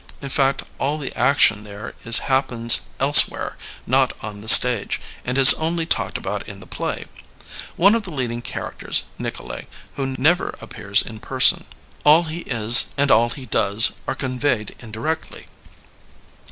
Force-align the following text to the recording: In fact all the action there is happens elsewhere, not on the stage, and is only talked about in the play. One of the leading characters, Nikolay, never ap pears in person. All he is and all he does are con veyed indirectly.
In 0.19 0.29
fact 0.29 0.63
all 0.79 0.97
the 0.97 1.15
action 1.15 1.63
there 1.63 1.93
is 2.03 2.17
happens 2.25 2.81
elsewhere, 2.99 3.55
not 3.85 4.13
on 4.23 4.41
the 4.41 4.47
stage, 4.49 4.99
and 5.23 5.37
is 5.37 5.53
only 5.53 5.85
talked 5.85 6.17
about 6.17 6.47
in 6.47 6.59
the 6.59 6.65
play. 6.65 7.05
One 7.75 7.93
of 7.93 8.01
the 8.01 8.09
leading 8.09 8.41
characters, 8.41 9.03
Nikolay, 9.19 9.67
never 9.95 10.55
ap 10.59 10.71
pears 10.71 11.03
in 11.03 11.19
person. 11.19 11.65
All 12.03 12.23
he 12.23 12.39
is 12.39 12.87
and 12.97 13.11
all 13.11 13.29
he 13.29 13.45
does 13.45 13.91
are 14.07 14.15
con 14.15 14.39
veyed 14.39 14.71
indirectly. 14.81 15.45